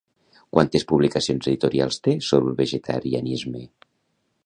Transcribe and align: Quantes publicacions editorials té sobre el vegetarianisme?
Quantes 0.55 0.85
publicacions 0.91 1.51
editorials 1.53 2.01
té 2.09 2.17
sobre 2.31 2.53
el 2.53 2.59
vegetarianisme? 2.65 3.67